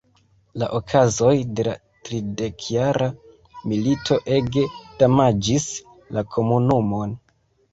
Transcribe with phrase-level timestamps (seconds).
[0.61, 1.75] La okazoj de la
[2.09, 3.11] Tridekjara
[3.73, 4.65] milito ege
[5.05, 5.69] damaĝis
[6.19, 7.15] la komunumon.